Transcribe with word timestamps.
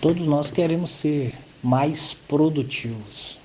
Todos 0.00 0.28
nós 0.28 0.48
queremos 0.48 0.90
ser 0.90 1.34
mais 1.60 2.14
produtivos. 2.14 3.36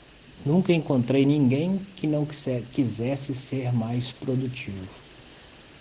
Nunca 0.45 0.71
encontrei 0.71 1.25
ninguém 1.25 1.79
que 1.95 2.05
não 2.05 2.27
quisesse 2.27 3.33
ser 3.33 3.73
mais 3.73 4.11
produtivo. 4.11 4.87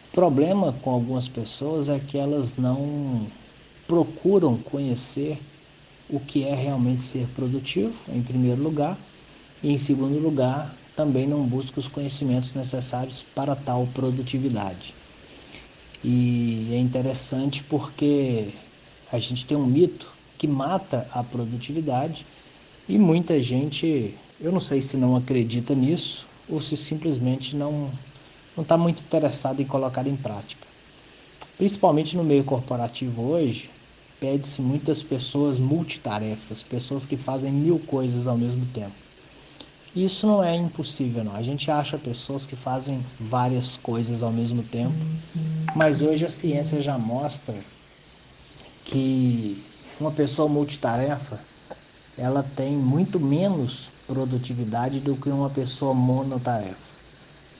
O 0.08 0.14
problema 0.14 0.72
com 0.80 0.88
algumas 0.88 1.28
pessoas 1.28 1.90
é 1.90 1.98
que 1.98 2.16
elas 2.16 2.56
não 2.56 3.26
procuram 3.86 4.56
conhecer 4.56 5.38
o 6.08 6.18
que 6.18 6.44
é 6.44 6.54
realmente 6.54 7.02
ser 7.02 7.26
produtivo, 7.34 7.92
em 8.08 8.22
primeiro 8.22 8.62
lugar, 8.62 8.96
e 9.62 9.70
em 9.70 9.76
segundo 9.76 10.18
lugar, 10.18 10.74
também 10.96 11.26
não 11.26 11.44
buscam 11.44 11.80
os 11.80 11.88
conhecimentos 11.88 12.54
necessários 12.54 13.22
para 13.34 13.54
tal 13.54 13.86
produtividade. 13.88 14.94
E 16.02 16.70
é 16.72 16.78
interessante 16.78 17.62
porque 17.62 18.48
a 19.12 19.18
gente 19.18 19.44
tem 19.44 19.54
um 19.54 19.66
mito 19.66 20.21
que 20.42 20.48
mata 20.48 21.06
a 21.12 21.22
produtividade 21.22 22.26
e 22.88 22.98
muita 22.98 23.40
gente, 23.40 24.12
eu 24.40 24.50
não 24.50 24.58
sei 24.58 24.82
se 24.82 24.96
não 24.96 25.14
acredita 25.14 25.72
nisso 25.72 26.26
ou 26.48 26.58
se 26.58 26.76
simplesmente 26.76 27.54
não 27.54 27.88
não 28.56 28.64
está 28.64 28.76
muito 28.76 29.04
interessado 29.04 29.62
em 29.62 29.64
colocar 29.64 30.04
em 30.04 30.16
prática. 30.16 30.66
Principalmente 31.56 32.16
no 32.16 32.24
meio 32.24 32.42
corporativo 32.42 33.22
hoje, 33.22 33.70
pede-se 34.18 34.60
muitas 34.60 35.00
pessoas 35.00 35.60
multitarefas, 35.60 36.60
pessoas 36.60 37.06
que 37.06 37.16
fazem 37.16 37.52
mil 37.52 37.78
coisas 37.78 38.26
ao 38.26 38.36
mesmo 38.36 38.66
tempo. 38.74 38.96
Isso 39.94 40.26
não 40.26 40.42
é 40.42 40.56
impossível, 40.56 41.22
não. 41.22 41.36
A 41.36 41.42
gente 41.42 41.70
acha 41.70 41.96
pessoas 41.96 42.44
que 42.44 42.56
fazem 42.56 43.00
várias 43.20 43.76
coisas 43.76 44.24
ao 44.24 44.32
mesmo 44.32 44.64
tempo, 44.64 44.98
mas 45.76 46.02
hoje 46.02 46.26
a 46.26 46.28
ciência 46.28 46.80
já 46.82 46.98
mostra 46.98 47.54
que 48.84 49.71
uma 50.02 50.10
pessoa 50.10 50.48
multitarefa 50.48 51.38
ela 52.16 52.42
tem 52.42 52.76
muito 52.76 53.18
menos 53.18 53.90
produtividade 54.06 55.00
do 55.00 55.16
que 55.16 55.30
uma 55.30 55.48
pessoa 55.48 55.94
monotarefa. 55.94 56.92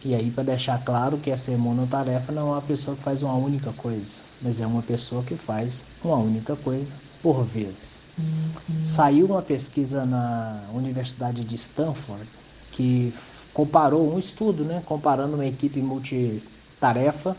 E 0.04 0.14
aí, 0.14 0.30
para 0.30 0.42
deixar 0.42 0.84
claro 0.84 1.16
que 1.16 1.30
é 1.30 1.36
ser 1.36 1.56
monotarefa 1.56 2.32
não 2.32 2.48
é 2.48 2.52
uma 2.52 2.62
pessoa 2.62 2.96
que 2.96 3.02
faz 3.02 3.22
uma 3.22 3.34
única 3.34 3.72
coisa, 3.72 4.20
mas 4.42 4.60
é 4.60 4.66
uma 4.66 4.82
pessoa 4.82 5.22
que 5.22 5.36
faz 5.36 5.84
uma 6.04 6.16
única 6.16 6.56
coisa 6.56 6.92
por 7.22 7.44
vez. 7.44 8.00
Uhum. 8.18 8.84
Saiu 8.84 9.26
uma 9.26 9.42
pesquisa 9.42 10.04
na 10.04 10.60
Universidade 10.74 11.44
de 11.44 11.54
Stanford 11.54 12.28
que 12.72 13.14
comparou 13.54 14.12
um 14.12 14.18
estudo, 14.18 14.64
né, 14.64 14.82
comparando 14.84 15.34
uma 15.34 15.46
equipe 15.46 15.80
multitarefa, 15.80 17.36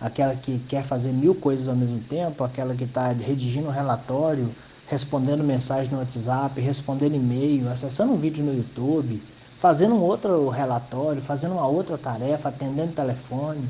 aquela 0.00 0.34
que 0.34 0.58
quer 0.60 0.82
fazer 0.82 1.12
mil 1.12 1.34
coisas 1.34 1.68
ao 1.68 1.76
mesmo 1.76 2.00
tempo, 2.00 2.42
aquela 2.42 2.74
que 2.74 2.84
está 2.84 3.08
redigindo 3.08 3.68
um 3.68 3.72
relatório, 3.72 4.50
respondendo 4.86 5.44
mensagem 5.44 5.92
no 5.92 5.98
WhatsApp, 5.98 6.60
respondendo 6.60 7.14
e-mail, 7.14 7.68
acessando 7.70 8.12
um 8.12 8.16
vídeo 8.16 8.44
no 8.44 8.54
YouTube, 8.54 9.22
fazendo 9.58 9.94
um 9.94 10.00
outro 10.00 10.48
relatório, 10.48 11.20
fazendo 11.20 11.52
uma 11.52 11.66
outra 11.66 11.98
tarefa, 11.98 12.48
atendendo 12.48 12.92
telefone, 12.92 13.68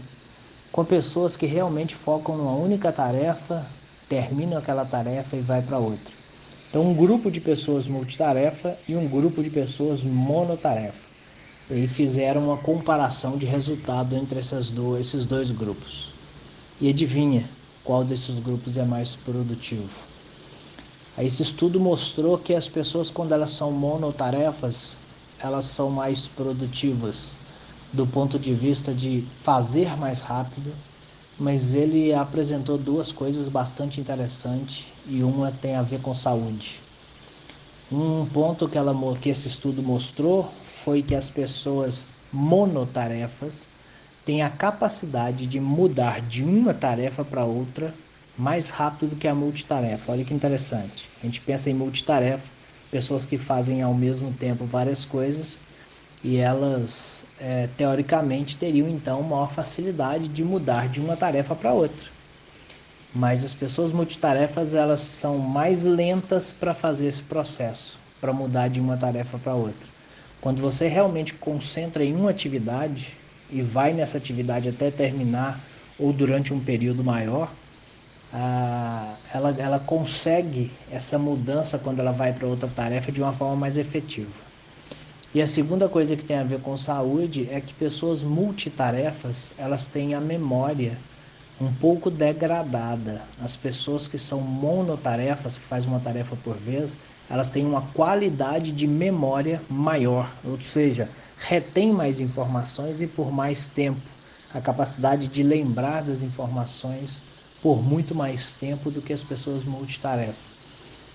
com 0.71 0.85
pessoas 0.85 1.37
que 1.37 1.47
realmente 1.47 1.95
focam 1.97 2.37
numa 2.37 2.55
única 2.55 2.93
tarefa, 2.93 3.67
terminam 4.09 4.59
aquela 4.59 4.85
tarefa 4.85 5.37
e 5.37 5.41
vai 5.41 5.61
para 5.61 5.79
outra. 5.79 6.15
Então, 6.69 6.89
um 6.89 6.95
grupo 6.95 7.31
de 7.33 7.41
pessoas 7.41 7.89
multitarefa 7.89 8.79
e 8.87 8.95
um 8.95 9.09
grupo 9.09 9.43
de 9.43 9.51
pessoas 9.51 10.05
monotarefa. 10.05 11.11
E 11.69 11.89
fizeram 11.89 12.45
uma 12.45 12.57
comparação 12.57 13.37
de 13.37 13.47
resultado 13.47 14.17
entre 14.17 14.39
essas 14.39 14.71
duas, 14.71 15.01
esses 15.01 15.27
dois 15.27 15.51
grupos. 15.51 16.20
E 16.81 16.89
adivinha 16.89 17.49
qual 17.85 18.03
desses 18.05 18.39
grupos 18.39 18.79
é 18.79 18.85
mais 18.85 19.15
produtivo? 19.15 19.91
Esse 21.19 21.43
estudo 21.43 21.79
mostrou 21.79 22.39
que 22.39 22.55
as 22.55 22.69
pessoas, 22.69 23.11
quando 23.11 23.33
elas 23.33 23.51
são 23.51 23.71
monotarefas, 23.71 24.97
elas 25.39 25.67
são 25.67 25.91
mais 25.91 26.27
produtivas 26.27 27.35
do 27.93 28.07
ponto 28.07 28.39
de 28.39 28.55
vista 28.55 28.95
de 28.95 29.23
fazer 29.43 29.97
mais 29.99 30.23
rápido 30.23 30.73
mas 31.41 31.73
ele 31.73 32.13
apresentou 32.13 32.77
duas 32.77 33.11
coisas 33.11 33.49
bastante 33.49 33.99
interessantes 33.99 34.85
e 35.07 35.23
uma 35.23 35.51
tem 35.51 35.75
a 35.75 35.81
ver 35.81 36.03
com 36.03 36.15
saúde. 36.15 36.83
Um 37.91 38.27
ponto 38.27 38.69
que, 38.69 38.77
ela, 38.77 38.95
que 39.19 39.31
esse 39.31 39.49
estudo 39.49 39.83
mostrou 39.83 40.45
foi 40.63 41.03
que 41.03 41.15
as 41.15 41.31
pessoas 41.31 42.13
monotarefas 42.31 43.67
têm 44.25 44.43
a 44.43 44.51
capacidade 44.51 45.47
de 45.47 45.59
mudar 45.59 46.21
de 46.21 46.45
uma 46.45 46.75
tarefa 46.75 47.25
para 47.25 47.45
outra 47.45 47.95
mais 48.37 48.71
rápido 48.71 49.11
do 49.11 49.17
que 49.17 49.29
a 49.29 49.35
multitarefa. 49.35 50.13
Olha 50.13 50.25
que 50.25 50.33
interessante. 50.33 51.09
A 51.23 51.27
gente 51.27 51.41
pensa 51.41 51.71
em 51.71 51.75
multitarefa, 51.75 52.51
pessoas 52.91 53.27
que 53.27 53.37
fazem 53.37 53.83
ao 53.83 53.95
mesmo 53.95 54.33
tempo 54.33 54.65
várias 54.65 55.05
coisas 55.05 55.61
e 56.23 56.37
elas 56.37 57.25
é, 57.39 57.69
teoricamente 57.77 58.57
teriam 58.57 58.89
então 58.89 59.23
maior 59.23 59.53
facilidade 59.53 60.29
de 60.29 60.45
mudar 60.45 60.89
de 60.89 61.01
uma 61.01 61.17
tarefa 61.17 61.55
para 61.55 61.73
outra. 61.73 62.07
Mas 63.15 63.45
as 63.45 63.55
pessoas 63.55 63.93
multitarefas 63.93 64.75
elas 64.75 65.01
são 65.01 65.39
mais 65.39 65.83
lentas 65.83 66.53
para 66.53 66.75
fazer 66.75 67.09
esse 67.09 67.23
processo, 67.23 67.99
para 68.21 68.33
mudar 68.33 68.69
de 68.69 68.81
uma 68.81 68.97
tarefa 68.97 69.39
para 69.39 69.55
outra. 69.55 69.89
Quando 70.41 70.61
você 70.61 70.89
realmente 70.89 71.35
concentra 71.35 72.05
em 72.05 72.15
uma 72.15 72.31
atividade 72.31 73.17
e 73.53 73.63
vai 73.63 73.93
nessa 73.93 74.19
atividade 74.19 74.69
até 74.69 74.91
terminar 74.91 75.61
ou 75.99 76.13
durante 76.13 76.55
um 76.55 76.61
período 76.61 77.05
maior, 77.05 77.51
ah, 78.33 79.15
ela, 79.33 79.51
ela 79.59 79.79
consegue 79.79 80.71
essa 80.91 81.19
mudança 81.19 81.79
quando 81.79 82.01
ela 82.01 82.13
vai 82.13 82.33
para 82.33 82.47
outra 82.47 82.69
tarefa 82.69 83.11
de 83.11 83.21
uma 83.21 83.33
forma 83.33 83.57
mais 83.57 83.77
efetiva. 83.77 84.51
E 85.35 85.41
a 85.41 85.47
segunda 85.47 85.89
coisa 85.89 86.17
que 86.17 86.25
tem 86.25 86.39
a 86.39 86.43
ver 86.43 86.61
com 86.61 86.77
saúde 86.77 87.49
é 87.51 87.61
que 87.61 87.73
pessoas 87.75 88.23
multitarefas, 88.23 89.53
elas 89.57 89.87
têm 89.87 90.15
a 90.15 90.21
memória 90.21 90.99
um 91.61 91.73
pouco 91.75 92.11
degradada. 92.11 93.21
As 93.39 93.55
pessoas 93.55 94.09
que 94.09 94.19
são 94.19 94.41
monotarefas, 94.41 95.59
que 95.59 95.65
fazem 95.65 95.91
uma 95.91 96.01
tarefa 96.01 96.35
por 96.37 96.57
vez, 96.57 96.99
elas 97.29 97.49
têm 97.49 97.67
uma 97.67 97.83
qualidade 97.83 98.73
de 98.73 98.87
memória 98.87 99.61
maior, 99.69 100.33
ou 100.43 100.61
seja, 100.61 101.09
retém 101.37 101.93
mais 101.93 102.19
informações 102.19 103.03
e 103.03 103.07
por 103.07 103.31
mais 103.31 103.67
tempo. 103.67 104.01
A 104.55 104.61
capacidade 104.61 105.29
de 105.29 105.43
lembrar 105.43 106.03
das 106.03 106.23
informações 106.23 107.23
por 107.63 107.83
muito 107.83 108.15
mais 108.15 108.55
tempo 108.55 108.91
do 108.91 109.03
que 109.03 109.13
as 109.13 109.23
pessoas 109.23 109.63
multitarefa. 109.65 110.51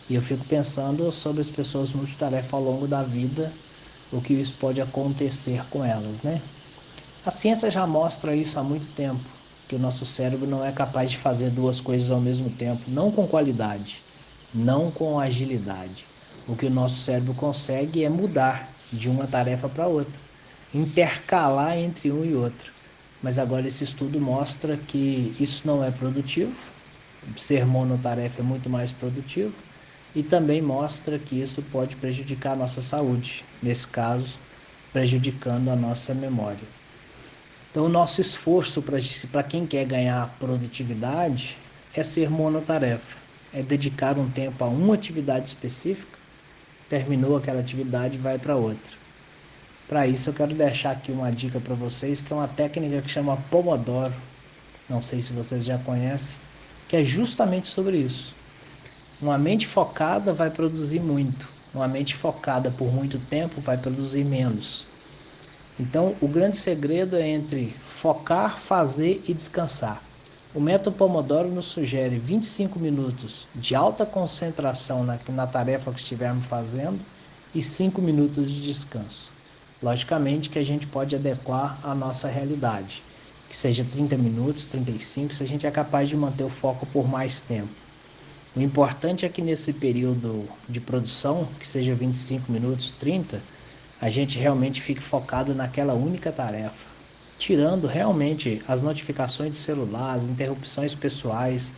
E 0.07 0.15
eu 0.15 0.21
fico 0.21 0.45
pensando 0.45 1.11
sobre 1.11 1.41
as 1.41 1.49
pessoas 1.49 1.91
multitarefa 1.91 2.55
ao 2.55 2.63
longo 2.63 2.87
da 2.87 3.01
vida 3.01 3.51
o 4.11 4.21
que 4.21 4.33
isso 4.33 4.53
pode 4.59 4.79
acontecer 4.79 5.65
com 5.69 5.83
elas, 5.83 6.21
né? 6.21 6.39
A 7.25 7.31
ciência 7.31 7.71
já 7.71 7.87
mostra 7.87 8.35
isso 8.35 8.59
há 8.59 8.63
muito 8.63 8.87
tempo, 8.95 9.27
que 9.67 9.75
o 9.75 9.79
nosso 9.79 10.05
cérebro 10.05 10.47
não 10.47 10.63
é 10.63 10.71
capaz 10.71 11.11
de 11.11 11.17
fazer 11.17 11.49
duas 11.51 11.81
coisas 11.81 12.11
ao 12.11 12.21
mesmo 12.21 12.49
tempo, 12.55 12.89
não 12.89 13.11
com 13.11 13.27
qualidade, 13.27 14.05
não 14.53 14.91
com 14.91 15.19
agilidade. 15.19 16.11
O 16.45 16.55
que 16.55 16.65
o 16.65 16.69
nosso 16.69 17.01
cérebro 17.03 17.33
consegue 17.35 18.03
é 18.03 18.09
mudar 18.09 18.83
de 18.91 19.09
uma 19.09 19.27
tarefa 19.27 19.69
para 19.69 19.87
outra, 19.87 20.21
intercalar 20.73 21.77
entre 21.77 22.11
um 22.11 22.23
e 22.23 22.35
outro. 22.35 22.73
Mas 23.21 23.39
agora 23.39 23.67
esse 23.67 23.83
estudo 23.83 24.21
mostra 24.21 24.77
que 24.77 25.35
isso 25.39 25.65
não 25.67 25.83
é 25.83 25.91
produtivo, 25.91 26.75
ser 27.35 27.65
monotarefa 27.65 28.41
é 28.41 28.43
muito 28.43 28.69
mais 28.69 28.91
produtivo 28.91 29.65
e 30.13 30.23
também 30.23 30.61
mostra 30.61 31.19
que 31.19 31.39
isso 31.41 31.63
pode 31.63 31.97
prejudicar 31.97 32.53
a 32.53 32.55
nossa 32.55 32.81
saúde, 32.81 33.51
nesse 33.61 33.87
caso, 33.87 34.41
prejudicando 34.91 35.69
a 35.69 35.75
nossa 35.75 36.13
memória. 36.15 36.73
Então, 37.75 37.87
o 37.87 37.89
nosso 37.89 38.21
esforço 38.21 38.81
para 38.81 39.43
quem 39.43 39.65
quer 39.65 39.83
ganhar 39.83 40.33
produtividade 40.39 41.57
é 41.93 42.03
ser 42.05 42.29
monotarefa, 42.29 43.17
é 43.53 43.61
dedicar 43.61 44.17
um 44.17 44.29
tempo 44.29 44.63
a 44.63 44.67
uma 44.67 44.95
atividade 44.95 45.49
específica, 45.49 46.17
terminou 46.89 47.35
aquela 47.35 47.59
atividade, 47.59 48.17
vai 48.17 48.39
para 48.39 48.55
outra. 48.55 48.93
Para 49.89 50.07
isso, 50.07 50.29
eu 50.29 50.33
quero 50.33 50.55
deixar 50.55 50.91
aqui 50.91 51.11
uma 51.11 51.29
dica 51.29 51.59
para 51.59 51.75
vocês, 51.75 52.21
que 52.21 52.31
é 52.31 52.35
uma 52.37 52.47
técnica 52.47 53.01
que 53.01 53.11
chama 53.11 53.35
Pomodoro. 53.51 54.13
Não 54.89 55.01
sei 55.01 55.19
se 55.19 55.33
vocês 55.33 55.65
já 55.65 55.77
conhecem, 55.79 56.37
que 56.87 56.95
é 56.95 57.03
justamente 57.03 57.67
sobre 57.67 57.97
isso 57.97 58.33
uma 59.21 59.37
mente 59.37 59.67
focada 59.67 60.31
vai 60.31 60.49
produzir 60.49 61.01
muito, 61.01 61.49
uma 61.73 61.89
mente 61.89 62.15
focada 62.15 62.71
por 62.71 62.89
muito 62.93 63.19
tempo 63.19 63.59
vai 63.59 63.77
produzir 63.77 64.23
menos. 64.23 64.87
Então, 65.77 66.15
o 66.21 66.27
grande 66.27 66.55
segredo 66.55 67.17
é 67.17 67.27
entre 67.27 67.75
focar, 67.95 68.57
fazer 68.59 69.21
e 69.27 69.33
descansar. 69.33 70.01
O 70.53 70.59
método 70.61 70.95
Pomodoro 70.95 71.49
nos 71.49 71.65
sugere 71.65 72.17
25 72.17 72.79
minutos 72.79 73.45
de 73.53 73.75
alta 73.75 74.05
concentração 74.05 75.03
na, 75.03 75.19
na 75.27 75.45
tarefa 75.45 75.91
que 75.91 75.99
estivermos 75.99 76.45
fazendo 76.45 76.97
e 77.53 77.61
5 77.61 78.01
minutos 78.01 78.49
de 78.49 78.61
descanso. 78.61 79.33
Logicamente 79.83 80.49
que 80.49 80.57
a 80.57 80.63
gente 80.63 80.87
pode 80.87 81.13
adequar 81.13 81.77
à 81.83 81.93
nossa 81.93 82.29
realidade, 82.29 83.03
que 83.49 83.57
seja 83.57 83.83
30 83.83 84.15
minutos, 84.15 84.63
35, 84.63 85.33
se 85.33 85.43
a 85.43 85.47
gente 85.47 85.67
é 85.67 85.71
capaz 85.71 86.07
de 86.07 86.15
manter 86.15 86.45
o 86.45 86.49
foco 86.49 86.85
por 86.85 87.05
mais 87.05 87.41
tempo. 87.41 87.69
O 88.55 88.61
importante 88.61 89.25
é 89.25 89.29
que 89.29 89.41
nesse 89.41 89.73
período 89.73 90.47
de 90.69 90.79
produção, 90.79 91.49
que 91.59 91.67
seja 91.67 91.93
25 91.93 92.49
minutos, 92.49 92.91
30, 92.91 93.41
a 93.99 94.09
gente 94.09 94.37
realmente 94.37 94.81
fique 94.81 95.01
focado 95.01 95.55
naquela 95.55 95.93
única 95.93 96.31
tarefa, 96.31 96.87
tirando 97.37 97.87
realmente 97.87 98.61
as 98.67 98.81
notificações 98.81 99.51
de 99.51 99.57
celular, 99.57 100.13
as 100.13 100.25
interrupções 100.29 100.93
pessoais. 100.95 101.73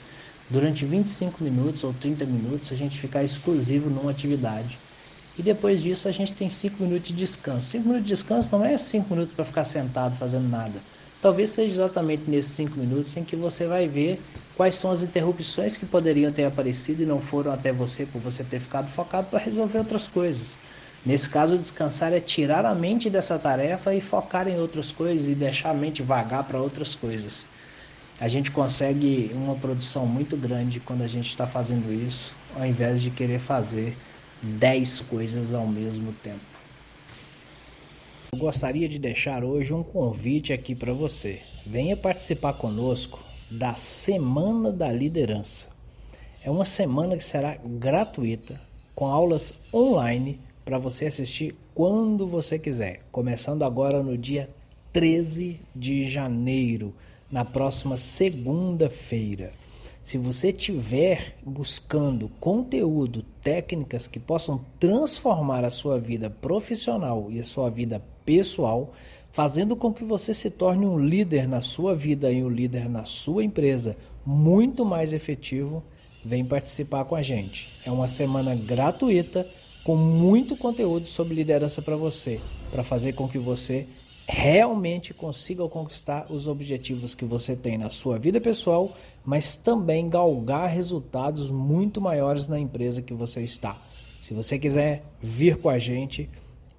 Durante 0.50 0.86
25 0.86 1.44
minutos 1.44 1.84
ou 1.84 1.94
30 1.94 2.26
minutos, 2.26 2.72
a 2.72 2.76
gente 2.76 3.00
ficar 3.00 3.24
exclusivo 3.24 3.90
numa 3.90 4.12
atividade. 4.12 4.80
E 5.38 5.44
depois 5.44 5.82
disso, 5.82 6.08
a 6.08 6.12
gente 6.12 6.34
tem 6.34 6.50
5 6.50 6.82
minutos 6.82 7.10
de 7.10 7.16
descanso. 7.16 7.70
5 7.70 7.88
minutos 7.88 8.08
de 8.08 8.14
descanso 8.16 8.50
não 8.52 8.66
é 8.66 8.78
5 8.78 9.14
minutos 9.14 9.36
para 9.36 9.46
ficar 9.46 9.66
sentado 9.66 10.18
fazendo 10.18 10.48
nada. 10.48 10.84
Talvez 11.22 11.52
seja 11.52 11.74
exatamente 11.74 12.30
nesses 12.30 12.54
5 12.54 12.78
minutos 12.80 13.16
em 13.16 13.24
que 13.24 13.36
você 13.36 13.68
vai 13.68 13.88
ver 13.88 14.26
quais 14.54 14.76
são 14.76 14.92
as 14.92 15.04
interrupções 15.04 15.78
que 15.78 15.86
poderiam 15.86 16.32
ter 16.32 16.46
aparecido 16.46 17.04
e 17.04 17.06
não 17.06 17.22
foram 17.22 17.52
até 17.52 17.72
você 17.72 18.06
por 18.06 18.20
você 18.20 18.44
ter 18.44 18.60
ficado 18.60 18.90
focado 18.90 19.30
para 19.30 19.40
resolver 19.40 19.78
outras 19.80 20.08
coisas. 20.08 20.60
Nesse 21.06 21.30
caso, 21.30 21.58
descansar 21.58 22.12
é 22.14 22.20
tirar 22.20 22.66
a 22.66 22.76
mente 22.76 23.10
dessa 23.10 23.40
tarefa 23.40 23.94
e 23.94 24.02
focar 24.02 24.48
em 24.48 24.60
outras 24.60 24.92
coisas 24.92 25.28
e 25.28 25.36
deixar 25.36 25.70
a 25.70 25.74
mente 25.74 26.04
vagar 26.04 26.44
para 26.44 26.62
outras 26.62 26.96
coisas. 26.96 27.46
A 28.20 28.28
gente 28.28 28.52
consegue 28.52 29.32
uma 29.34 29.56
produção 29.56 30.08
muito 30.08 30.36
grande 30.36 30.80
quando 30.80 31.04
a 31.04 31.08
gente 31.08 31.30
está 31.30 31.46
fazendo 31.46 31.94
isso, 31.94 32.34
ao 32.56 32.66
invés 32.66 33.00
de 33.02 33.12
querer 33.12 33.40
fazer 33.40 33.96
10 34.42 35.02
coisas 35.02 35.54
ao 35.54 35.68
mesmo 35.68 36.12
tempo. 36.24 36.42
Eu 38.32 38.40
gostaria 38.40 38.90
de 38.90 39.00
deixar 39.00 39.44
hoje 39.44 39.74
um 39.74 39.84
convite 39.84 40.52
aqui 40.52 40.76
para 40.76 40.94
você. 40.94 41.42
Venha 41.66 41.96
participar 41.96 42.54
conosco 42.54 43.24
da 43.50 43.76
Semana 43.76 44.72
da 44.72 44.92
Liderança. 44.92 45.68
É 46.44 46.52
uma 46.52 46.66
semana 46.66 47.16
que 47.16 47.24
será 47.24 47.58
gratuita, 47.64 48.60
com 48.94 49.06
aulas 49.06 49.54
online 49.74 50.40
para 50.68 50.78
você 50.78 51.06
assistir 51.06 51.56
quando 51.74 52.28
você 52.28 52.60
quiser, 52.60 53.00
começando 53.10 53.64
agora 53.64 54.04
no 54.04 54.18
dia 54.18 54.50
13 54.92 55.62
de 55.74 56.10
janeiro, 56.10 56.94
na 57.32 57.46
próxima 57.46 57.96
segunda-feira. 57.96 59.54
Se 60.04 60.18
você 60.18 60.50
estiver 60.50 61.38
buscando 61.42 62.30
conteúdo, 62.42 63.24
técnicas 63.42 64.08
que 64.08 64.20
possam 64.20 64.60
transformar 64.78 65.64
a 65.64 65.70
sua 65.70 66.02
vida 66.02 66.30
profissional 66.30 67.28
e 67.32 67.40
a 67.40 67.46
sua 67.46 67.70
vida 67.70 68.04
pessoal, 68.26 68.92
fazendo 69.32 69.74
com 69.74 69.94
que 69.94 70.04
você 70.04 70.34
se 70.34 70.50
torne 70.50 70.86
um 70.86 71.00
líder 71.00 71.48
na 71.48 71.62
sua 71.62 71.96
vida 71.96 72.30
e 72.30 72.44
um 72.44 72.50
líder 72.50 72.90
na 72.90 73.06
sua 73.06 73.42
empresa 73.42 73.96
muito 74.26 74.84
mais 74.84 75.14
efetivo, 75.14 75.82
vem 76.26 76.44
participar 76.44 77.06
com 77.06 77.16
a 77.16 77.24
gente. 77.24 77.70
É 77.86 77.92
uma 77.92 78.10
semana 78.10 78.54
gratuita 78.54 79.48
com 79.88 79.96
muito 79.96 80.58
conteúdo 80.58 81.08
sobre 81.08 81.34
liderança 81.34 81.82
para 81.82 81.96
você, 81.96 82.42
para 82.70 82.84
fazer 82.84 83.14
com 83.14 83.26
que 83.26 83.38
você 83.38 83.88
realmente 84.28 85.14
consiga 85.14 85.66
conquistar 85.70 86.26
os 86.30 86.46
objetivos 86.46 87.16
que 87.16 87.24
você 87.24 87.56
tem 87.56 87.78
na 87.78 87.90
sua 87.90 88.20
vida 88.20 88.42
pessoal, 88.42 88.92
mas 89.24 89.56
também 89.56 90.10
galgar 90.10 90.70
resultados 90.70 91.50
muito 91.50 92.02
maiores 92.02 92.50
na 92.50 92.60
empresa 92.60 93.02
que 93.02 93.14
você 93.14 93.44
está. 93.44 93.82
Se 94.20 94.34
você 94.34 94.60
quiser 94.60 95.04
vir 95.22 95.56
com 95.56 95.70
a 95.70 95.80
gente, 95.80 96.30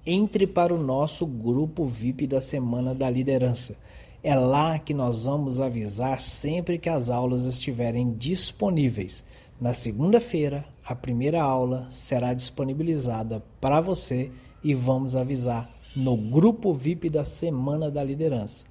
entre 0.05 0.45
para 0.45 0.71
o 0.71 0.77
nosso 0.77 1.25
grupo 1.25 1.87
VIP 1.87 2.27
da 2.27 2.39
Semana 2.39 2.93
da 2.93 3.09
Liderança. 3.09 3.75
É 4.21 4.35
lá 4.35 4.77
que 4.77 4.93
nós 4.93 5.25
vamos 5.25 5.59
avisar 5.59 6.21
sempre 6.21 6.77
que 6.77 6.89
as 6.89 7.09
aulas 7.09 7.45
estiverem 7.45 8.13
disponíveis. 8.13 9.23
Na 9.59 9.73
segunda-feira, 9.73 10.63
a 10.85 10.95
primeira 10.95 11.41
aula 11.41 11.85
será 11.91 12.33
disponibilizada 12.33 13.43
para 13.59 13.81
você 13.81 14.31
e 14.63 14.73
vamos 14.73 15.17
avisar 15.17 15.69
no 15.93 16.15
grupo 16.15 16.73
VIP 16.73 17.09
da 17.09 17.25
Semana 17.25 17.91
da 17.91 18.01
Liderança. 18.01 18.65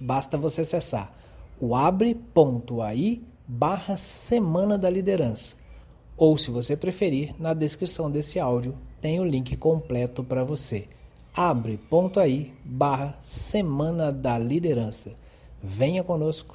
Basta 0.00 0.36
você 0.36 0.62
acessar 0.62 1.14
o 1.60 1.76
abre.ai 1.76 3.20
barra 3.46 3.96
Semana 3.96 4.76
da 4.76 4.90
Liderança. 4.90 5.54
Ou, 6.16 6.36
se 6.36 6.50
você 6.50 6.76
preferir, 6.76 7.32
na 7.38 7.54
descrição 7.54 8.10
desse 8.10 8.40
áudio 8.40 8.74
tem 9.00 9.20
o 9.20 9.24
link 9.24 9.56
completo 9.56 10.24
para 10.24 10.42
você. 10.42 10.88
abre.ai 11.32 12.52
barra 12.64 13.16
Semana 13.20 14.10
da 14.10 14.36
Liderança. 14.36 15.14
Venha 15.62 16.02
conosco 16.02 16.52